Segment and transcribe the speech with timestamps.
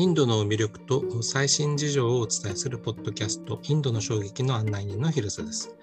[0.00, 5.76] インドの魅力と最新事情をお伝えするポッドキャスト、インドの衝撃の案内人の広瀬です。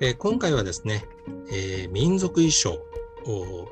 [0.00, 1.04] えー、今回はですね、
[1.52, 2.76] えー、民族衣装、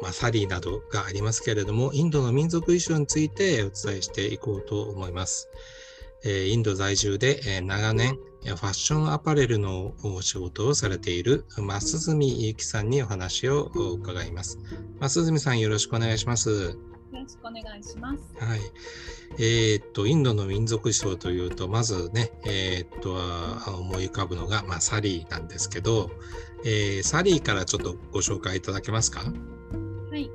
[0.00, 5.48] ま、サリーなどがありますけれども、インドの民族衣装についてお伝えしていこうと思います。
[6.24, 14.56] え、インド在住で、え長年、ファッションアパレルの仕事をされている増住ゆきさんにお話を伺います。
[15.00, 16.78] 増住さんよろしくお願いします。
[17.14, 18.22] よろしくお願いします。
[18.44, 18.60] はい。
[19.38, 23.14] えー、っと、インドの民族衣装というと、まずね、えー、っと、
[23.78, 26.10] 思い浮かぶのが、まあ、サリーなんですけど、
[26.64, 29.20] えー、サリーからちょっとご紹介いただけますか？
[29.20, 30.30] はい。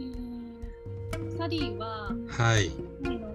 [0.00, 2.70] えー、サリーは、はい。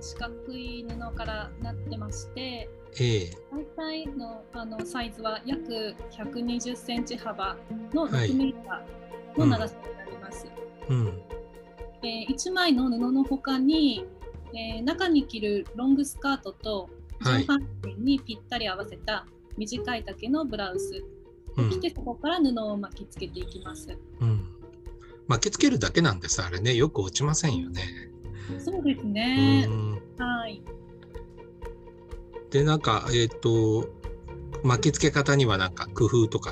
[0.03, 3.31] 四角い布からなってまして、えー、
[3.77, 7.55] 大体のあのサイズは約120センチ幅
[7.93, 10.47] の6メーターの長さになります。
[10.47, 10.51] うん、
[12.03, 14.05] えー、1枚の布の他に、
[14.53, 16.89] えー、中に着るロングスカートと
[17.23, 19.25] 上半身にぴったり合わせた
[19.57, 21.03] 短い丈のブラウス。
[21.57, 24.47] を着て、そこから布を巻きつけていきます、うん、
[25.27, 26.75] 巻きつけるだけなんですあれね。
[26.75, 27.81] よく落ちませんよね。
[28.59, 29.67] そうですね。
[30.17, 30.61] はい。
[32.49, 33.87] でなんかえっ、ー、と
[34.63, 36.51] 巻きつけ方にはなんか工夫とか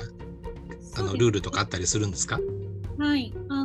[0.96, 2.40] あのルールとかあったりするんですか？
[2.98, 3.34] はい。
[3.48, 3.59] あ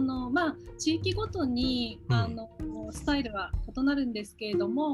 [0.77, 2.49] 地域ごとに、うん、あの
[2.91, 4.93] スタイルは異なるんですけれども、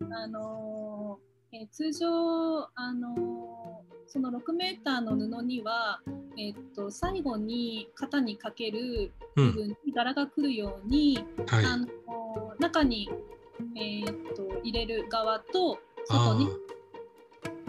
[0.00, 1.18] うん、あの
[1.52, 6.00] え通常あのその6メーターの布には、
[6.38, 11.86] えっと、最後に肩にかける部分に柄がくるように、うんはい、あの
[12.60, 13.10] 中に、
[13.76, 16.48] えー、っと入れる側と外に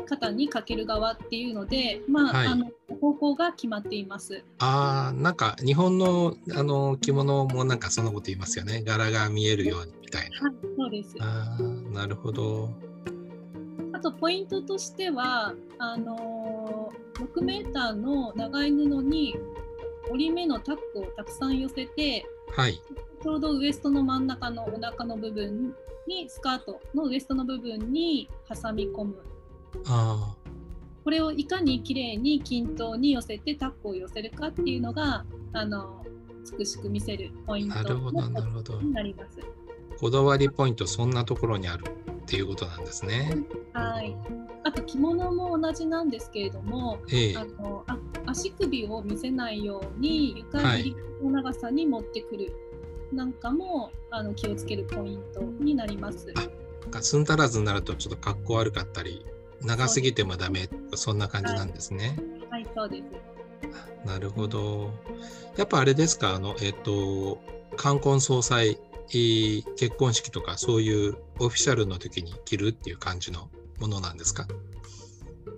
[0.08, 4.44] 肩にかける側っていうので、まあ、はい、あの方向が決まっています。
[4.60, 8.84] ああ、なんか日本のあの着物もなんかそのこと言いますよね。
[8.84, 10.40] 柄が見えるようにみたいな。
[10.42, 11.16] はい、そうです。
[11.20, 11.64] ああ、
[11.94, 12.70] なるほど。
[13.94, 19.36] あとポイントとしては、あの6メーターの長い布に
[20.10, 22.26] 折り目のタックをたくさん寄せて、
[22.56, 22.82] はい、
[23.22, 25.76] ちょうどウエストの真ん中のお腹の部分
[26.08, 29.37] にスカートのウエストの部分に挟み込むあ
[31.04, 36.06] これをいかにきれいに均等に寄せてタックを寄せるかっていうのがあの
[36.58, 37.94] 美しく見せるポイント
[38.82, 39.40] になります。
[40.00, 41.86] こだわりポイントそんなところにある
[42.28, 43.38] っていうことなんですね。
[43.74, 44.16] はい。
[44.64, 52.54] あと着物も同じなんですけれども、ええ、あのあ足首を見せないように床切りの長さに持ってくる
[53.14, 56.34] なんかも、あの気をつけるポイントになります。
[56.92, 59.26] あ、すん足らずになるとちょっと格好悪かったり
[59.62, 62.18] 長すぎてもダメそんな感じなんですね。
[62.50, 63.04] はい、はい、そうです。
[64.06, 64.92] なるほど。
[65.58, 67.40] やっぱあれですか、あの、えっ、と、
[67.76, 68.80] 冠婚葬祭、
[69.10, 74.48] 結婚式とかそういうオフィシャルの時に着るっていう感じのものなんですか？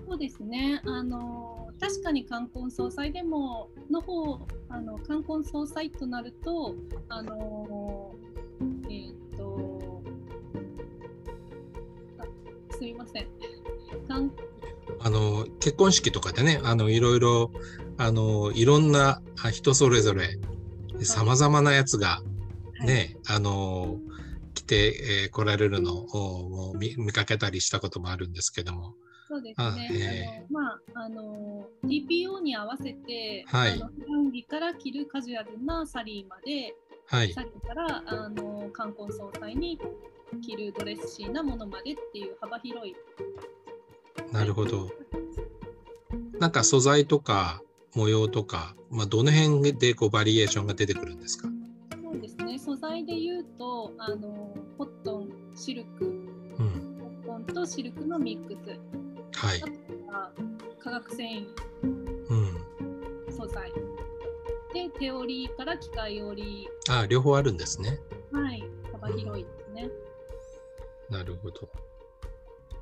[0.08, 0.82] そうですね。
[0.86, 4.40] あの、確かに冠婚葬祭でも、の方、
[4.70, 6.76] あの、冠婚葬祭となると、
[7.10, 8.16] あの、
[8.90, 10.02] えっ、と、
[12.72, 13.28] すみません。
[15.02, 17.52] あの結婚式とかでねあのいろいろ
[17.98, 19.22] あのいろんな
[19.52, 20.38] 人それぞれ
[21.04, 22.22] さまざまなやつが
[22.82, 24.00] ね、はい、あの
[24.54, 28.96] 来て、えー、来られるのを見見かけたりしたこともあるんですけども。
[29.28, 30.44] そうですね。
[30.50, 36.74] あのまああの TPO に合わせて、はい、あの普段着から着るカジュアルなサリーまで、
[37.06, 39.80] はい、サリーからあの冠婚葬祭に
[40.42, 42.96] 着るドレッシーなものまでっていう幅広い
[44.32, 44.90] なるほど。
[46.40, 47.62] なんか素材とか
[47.96, 51.50] 模様とか、まあ、どの辺でこうバリエーションが出てくるんですか？
[52.02, 52.58] そうですね。
[52.58, 58.80] 素材で言うとあのコットンシルク、うん、コットンとシルクのミックス、
[59.46, 59.72] はい、あと
[60.12, 60.32] は
[60.80, 61.46] 化学繊維、
[62.30, 63.72] うん、素材。
[64.74, 66.70] で手織りから機械織り。
[66.90, 68.00] あ両方あるんですね。
[68.32, 68.64] はい。
[68.94, 69.90] 幅広いですね、
[71.10, 71.70] うん、なるほど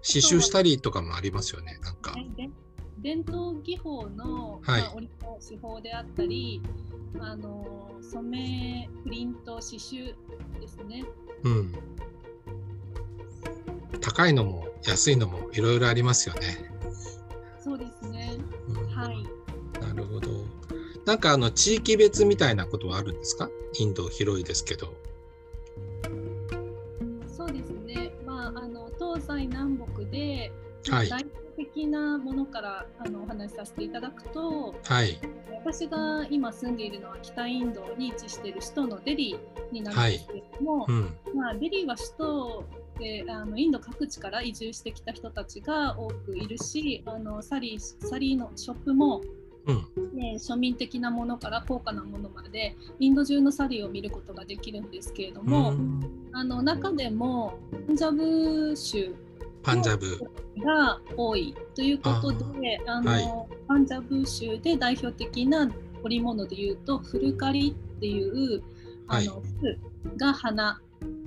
[0.02, 2.16] 刺繍したりとかもありますよね、なんか。
[3.00, 6.62] 伝統技法の、はい、まあ、織の手法であったり、
[7.20, 10.16] あの染め、プリント、刺繍
[10.60, 11.06] ですね。
[11.44, 11.74] うん。
[14.02, 16.72] 高いのも安いのもいろいろありますよね。
[17.64, 18.36] そうですね。
[18.68, 19.24] うん、はい。
[19.80, 20.30] なるほど。
[21.06, 23.50] なんかあの地域別みたいなことはあるんですか？
[23.80, 24.94] インド広いですけど。
[29.28, 30.52] 西南北で
[30.90, 31.10] はい。
[31.10, 35.20] 代表的なものからあのお話しさせていただくと、はい。
[35.66, 42.66] 私が今住んでいるのは北インドに位置している首都のデリーになるんですけれども、うんまあ、デリーは首都
[43.00, 49.22] であのインド各地から移住してきた人たちが多くいるしあのサリーサリーのショップも、
[49.68, 50.18] うん。
[50.18, 56.30] ね、庶民的なものから高価なものまでインド中のサリーを見ることができるんですけれども、うん。
[56.34, 59.14] あの中でもパンジャブ州
[59.64, 60.20] パンジャブ。
[60.64, 63.26] が多いということであの、はい。
[63.68, 65.70] パンジャブ州で代表的な
[66.04, 68.24] 織物でいうとフルカリってい
[68.56, 68.64] う
[69.08, 69.80] あの、フル
[70.18, 70.80] が花。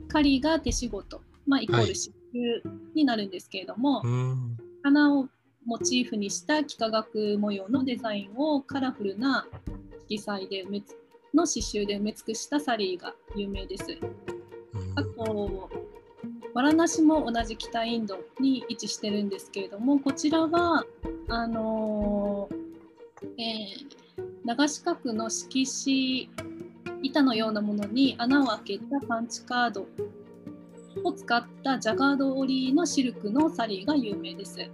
[0.08, 1.86] カリが手仕事、まあ、イコーはい。
[1.86, 4.56] ル刺繍になるんですけれども、うん。
[4.82, 5.28] 花を
[5.64, 9.46] モチーフにした幾何学模様のデザインをカラフルな
[10.08, 10.96] 色彩で埋めつ
[11.34, 13.84] の刺繍で埋め尽くしたサリーが有名です。
[14.00, 14.40] うん
[14.96, 15.70] あと、
[16.52, 20.84] ワラナシも同じ北インドに位置してるんですけれども、こちらは、
[21.28, 24.00] あのーえー
[24.44, 26.30] 長四角の色紙
[27.02, 29.86] 板のようなものに穴を開けたパンチカード
[31.04, 34.70] を使ったジャガード織りのシルクのサリーが有名です。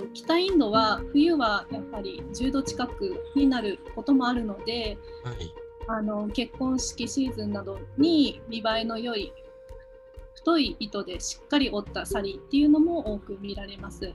[0.00, 5.36] あと北インドは冬はやはり10度近くになることもあるので、はい
[5.88, 9.32] あの結婚式シーズンなどに見栄えの良い
[10.34, 14.12] 太い糸でしっかり織ったサリーっていうのも多く見られます。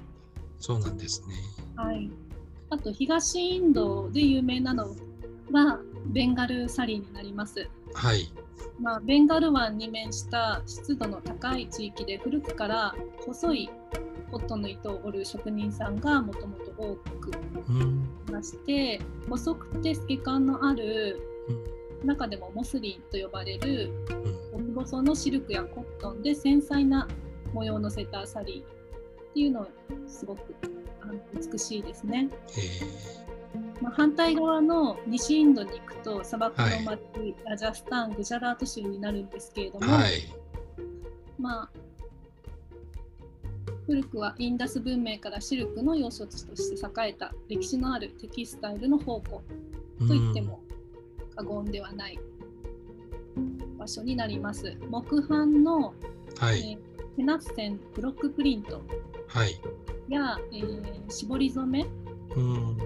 [0.58, 1.36] そうなんですね
[1.76, 2.10] はい、
[2.70, 4.96] あと東インドで有名なの
[5.52, 7.70] はベンガルサリーになります。
[7.94, 8.32] はい
[8.80, 12.96] まあ、ベンガル湾に面した湿度の高い地域で古くから
[13.26, 13.70] 細い
[14.32, 17.32] コットンの糸を織る職人さんがもともと多く
[17.70, 18.10] うん。
[18.28, 21.20] いまして細くて透け感のある
[21.50, 23.92] うん中でもモスリンと呼ばれる
[24.54, 24.74] うん。
[24.76, 27.08] 極細のシルクやコットンで繊細な
[27.54, 29.68] 模様をのせたサリーっていうのを
[30.08, 30.56] すごく
[31.02, 32.30] あの美しいですね。
[32.58, 33.16] え。
[33.82, 40.34] まあ、反対側の西インドに行くと砂漠の町、ラジャスタングジャラート州になるんですけれども、ーはい。
[41.38, 41.70] まあ
[43.88, 49.44] 古くはインダス文明からシルクの要所地として栄えた歴史のあるテキスタイルの宝庫
[50.00, 50.62] と言っても
[51.36, 52.20] 過言ではない
[53.78, 54.76] 場所になります。
[54.90, 56.72] 木版の、うんはい。
[56.72, 58.82] えーペナッセンブロックプリント
[59.28, 59.58] はい。
[60.10, 61.88] や、えー絞り染め
[62.36, 62.78] うん。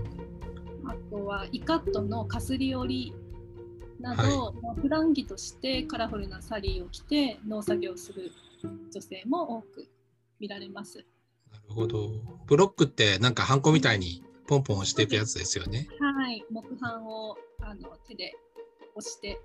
[0.85, 3.13] あとはイカットのかすり織り
[3.99, 8.31] など、まあ普段着としてカラフルなサリーを着て農作業をする
[8.91, 9.87] 女性も多く
[10.39, 10.97] 見られます。
[11.51, 12.11] なるほど。
[12.45, 15.87] ブロックってなんかハンコみたいにポンポン押していくやつですよね。
[15.99, 18.33] はい、木版をあの手で
[18.95, 19.39] 押して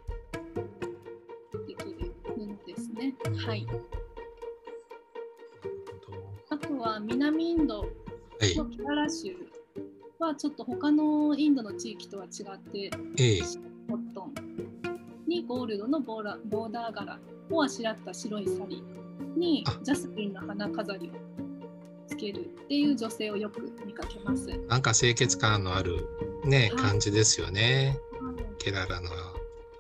[1.67, 3.15] できる布ですね。
[3.47, 3.65] はい。
[3.67, 3.79] なる
[6.51, 7.87] あとは南インド。
[8.41, 9.35] のケララ州
[10.19, 13.41] はちょっと他のインドの地域とは違ってええ。
[13.89, 14.35] コットン
[15.27, 17.19] にゴールドのボーラボーダー柄
[17.51, 19.04] をあしらった白いサリー
[19.37, 21.13] にあジャスミンの花飾りを
[22.07, 24.49] つけるっていう女性をよく見かけます。
[24.49, 26.07] はいなんか清潔感のある
[26.45, 26.83] ねはい。
[26.91, 27.99] 感じですよね。
[28.59, 29.09] ケララの。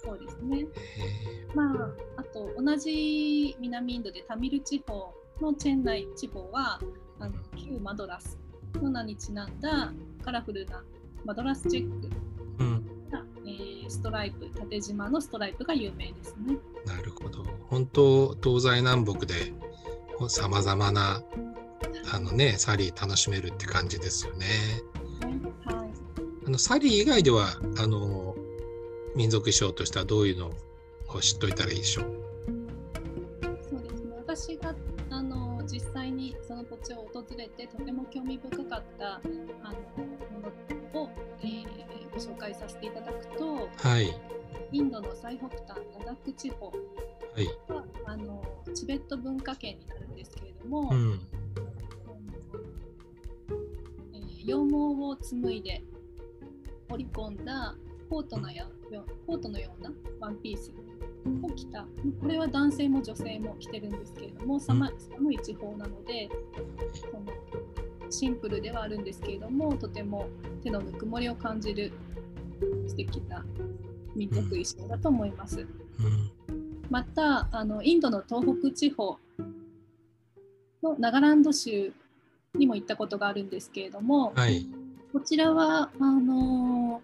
[0.02, 0.66] そうですね。
[0.99, 6.80] えまあ、あと同じ南インドでタミル地方のチェンナイ地方は
[7.18, 8.38] あの旧マドラス
[8.82, 9.92] の名にちなんだ
[10.25, 10.84] カラフルな
[11.25, 12.11] マドラスチェック
[13.84, 16.56] えーストライプ縦縞のストライプが有名ですね。
[16.86, 19.52] なるほど本当東西南北で
[20.28, 21.22] さまざまな
[22.12, 24.46] あのねサリー楽しめるって感じですよね
[25.64, 25.90] はい、
[26.46, 27.48] あのサリー以外では
[27.78, 28.34] あの
[29.16, 30.50] 民族衣装としてはどういうの
[31.08, 32.04] を知っといたらいいでしょう？
[33.62, 34.14] そうですね。
[34.18, 34.74] 私が
[35.10, 40.50] あの実際にその土地を訪れてとても興味深かったあのも
[40.94, 41.10] のを、
[41.42, 44.14] えーご紹介させていただくと、はい。
[44.73, 45.59] インドの最北端
[45.99, 46.73] ラダック地方は
[47.40, 47.47] い。
[47.68, 51.21] はあのチベット文化圏になるんですけれども、うん。
[54.12, 55.83] えー羊毛を紡いで
[56.90, 57.75] 織り込んだ
[58.09, 58.66] コートのや
[59.26, 59.90] コートのような
[60.21, 60.71] ワンピース
[61.42, 61.87] を着た
[62.21, 66.28] これは男性も女性も着てるんですけれども寒寒い地方なので
[66.92, 67.25] その
[68.14, 70.28] シンプルではあるんですけれどもとても
[70.62, 71.92] 手のぬくもりを感じる
[72.87, 73.44] 素敵な
[74.14, 75.61] 民族衣装だと思います。
[75.61, 76.30] うん
[76.90, 79.18] またあのインドの東北地方
[80.83, 81.92] のナガランド州
[82.54, 84.66] にも行ったことがあるんですけれども、はい
[85.12, 87.00] こちらはあの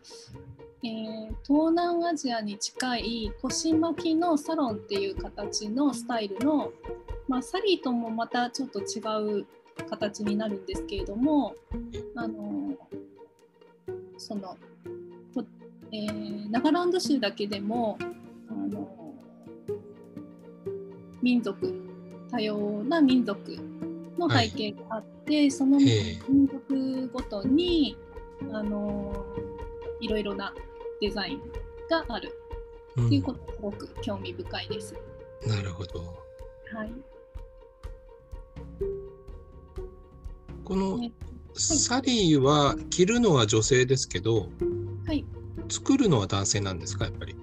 [0.82, 6.72] えー、東南アジアに近い腰巻きのサロンっていう形のスタイルの、
[7.28, 8.98] まあ、サリーともまたちょっと違
[9.40, 9.46] う
[9.82, 11.54] 形になるんですけれども
[12.14, 12.74] あの
[14.18, 14.56] その、
[15.92, 17.98] えー、ナガランド州だけでも
[18.48, 18.88] あの
[21.22, 21.74] 民族
[22.30, 23.40] 多様な民族
[24.18, 27.96] の背景があって、はい、その民族ごとに、
[28.52, 29.24] あの
[30.00, 30.54] いろいろな
[31.00, 31.40] デザイン
[31.88, 32.32] がある
[33.04, 34.94] っていうことすごく興味深いです。
[35.42, 36.00] うん、なるほど。
[36.72, 36.92] はい。
[40.70, 41.00] この
[41.54, 44.46] サリーは着るのは女性ですけど、
[45.04, 45.26] はい、
[45.68, 47.34] 作るのは男性なんですかやっぱり？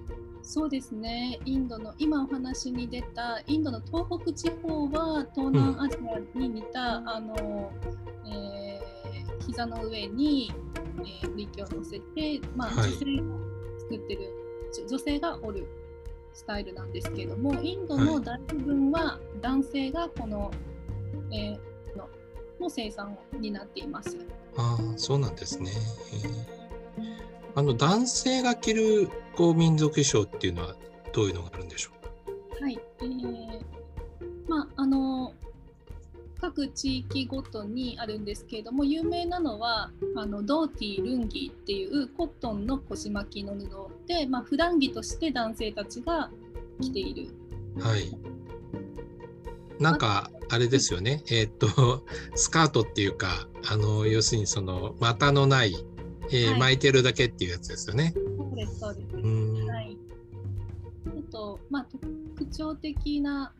[0.42, 1.38] そうですね。
[1.44, 7.70] インドの今お話に出たインドの東北地方は東南アジアに似た、うん、あの、
[8.26, 10.50] えー、膝の上に、
[11.00, 13.22] えー、ブリキを乗せて、まあ、女性が
[13.78, 14.28] 作ってる、は
[14.86, 15.66] い、女性が織る
[16.32, 20.50] スタイルなんですけれどもインドの大部分は男性がこの、
[21.30, 21.58] えー、
[22.60, 24.16] のの生産になっています。
[24.56, 25.70] ああそうなんですね。
[27.54, 30.76] あの男性が着るこう民族衣装っていうのは
[31.12, 31.90] どういうのがあるんでしょ
[32.60, 33.60] うはい、えー、
[34.48, 35.32] まああの
[36.40, 46.30] 各地域ごとにあるんですけれども有名なのはあのドーティールンギーっていうコットンの腰巻きの布で、まあ、普段着として男性たちが
[46.80, 47.28] 着ている。
[47.80, 48.16] はい
[49.80, 52.04] なんかあれですよね、えー、っと
[52.34, 55.74] スカートっていうかあの要するにその股のない、
[56.30, 58.14] えーはい、巻いてるだけっていうやつですよね。
[58.14, 59.16] そうですそうです。
[59.16, 59.96] はい。
[61.04, 61.88] ちょっとまあ
[62.38, 63.54] 特徴的な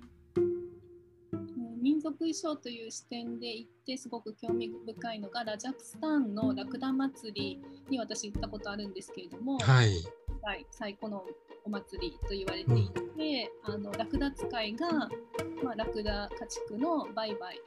[1.81, 9.95] 民族衣装という視点で行ってすごく興味深いのがラジャクスタンのラクダ祭りに私行ったことあるんですけれども、はい、
[10.43, 11.25] はい、最古の
[11.69, 14.89] お祭りと言われていて、うん、あのラクダ使いが、
[15.63, 17.61] まあ、ラクダ家畜の売買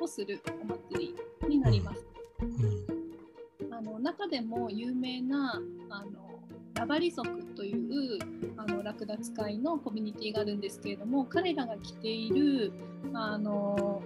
[0.00, 2.04] をするお祭りになります。
[2.42, 3.66] うん。
[3.66, 6.40] うん、あの中でも有名なあの
[6.74, 8.18] ラバリ族という
[8.56, 12.72] あのラクダ使いのコミュニティがあるんですけれども彼らが着ている
[13.14, 14.02] あの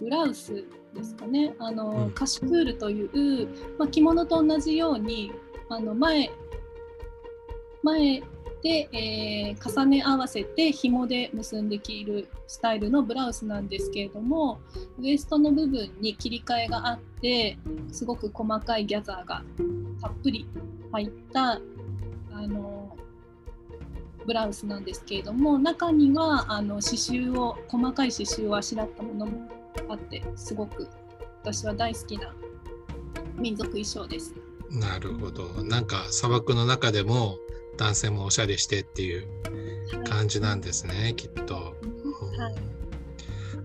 [0.00, 1.54] ブラウスですかね。
[1.58, 3.48] あの、カシュクールという、
[3.78, 5.32] まあ、着物と同じように
[5.68, 6.30] あの前
[7.82, 8.22] 前
[8.62, 14.60] で、えー、重ね合わせて紐で結んで着るスタイルのブラウスなんですけれども
[15.00, 17.56] ウエストの部分に切り替えがあって
[17.92, 19.42] すごく細かいギャザーが
[20.00, 20.46] たっぷり
[20.92, 21.60] 入った
[22.32, 22.96] あの
[24.26, 29.48] ブラウスなんですけれども中にはあの刺繍を細かい刺繍をあしらったものも
[29.88, 30.88] あってすごく
[31.42, 32.34] 私は大好きな
[33.36, 34.34] 民族衣装です。
[34.70, 37.38] なるほどなんか砂漠の中でも
[37.78, 39.26] 男性もおしゃれしてっていう
[40.04, 41.74] 感じなんですね、はい、きっと、はい、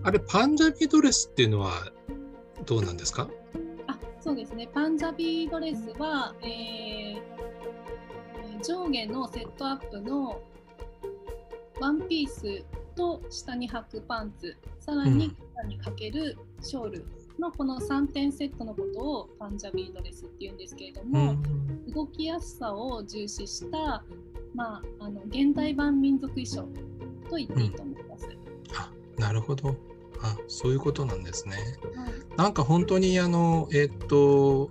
[0.04, 1.72] あれパンジャビドレスっていうのは
[2.64, 3.28] どうなんですか？
[4.20, 10.40] そうですね、パンジャビドレスは、えー、上下のセットアップの
[11.78, 12.64] ワンピース
[12.96, 17.04] と下に履くパンツ、さらに肩にかけるショール
[17.38, 21.42] のこの3点セットのことをパンジャビドレスっていうんですけれども、うん、
[21.94, 24.04] 動きやすさを重視した、
[24.54, 26.62] まあ、あの現代版民族衣装
[27.28, 28.26] と言っていいと思います。
[28.26, 29.76] うん、あなるほど。
[30.22, 31.56] あそういうことなんですね。
[31.94, 34.70] はい、なんか本当にあのえっ、と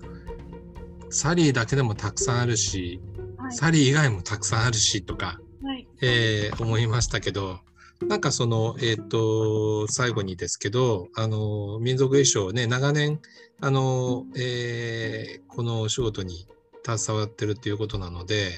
[1.10, 3.00] サリーだけでもたくさんあるし、
[3.38, 7.60] はい、サリー以外もたくさんあるしとか、はい、えー、思いましたけど
[8.08, 13.20] なんかそのえっ、と最後にですけどあの民族衣装ね長年
[13.62, 16.48] あの、えー、このお仕事に
[16.86, 18.52] 携わってるっていうことなので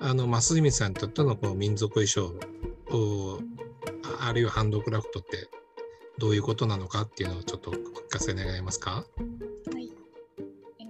[0.00, 2.34] あの増住さんにとってのこの民族衣装
[2.96, 3.40] を
[4.20, 5.48] あるいはハンドクラフトって
[6.18, 9.04] どういうことなのかっていうのをちょっとお聞かせ願えますか？
[9.72, 9.90] はい、
[10.78, 10.84] え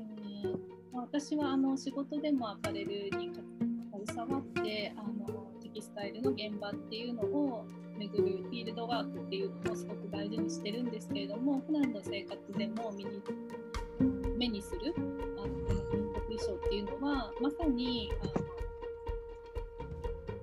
[0.47, 0.57] ー、
[0.95, 3.33] 私はあの仕事でもアパレルに
[4.07, 5.27] 携わってあの
[5.63, 7.67] テキスタイルの現場っていうのを
[7.99, 13.23] 巡るフィールドワークっていうのをすごく大事にしてるんですけれども普段の生活でも身に
[14.37, 14.95] 目にする
[16.91, 18.33] いうのはまさにあの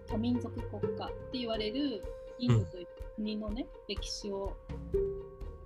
[0.08, 2.04] 多民族国家って言われる
[2.40, 4.56] インドという国のね歴史を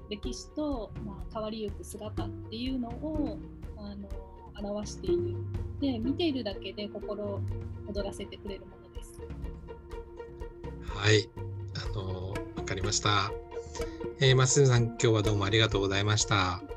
[0.10, 3.38] 歴史と、まあ、変わりゆく姿っていうのを
[3.78, 4.10] あの
[4.72, 5.36] 表している
[5.80, 7.42] で見ているだけで心
[7.88, 9.22] 躍らせてくれるものです。
[10.88, 11.30] はい
[11.76, 13.32] あのわかりました。
[14.20, 16.77] えー、増さん今日はどうもありがとうございました。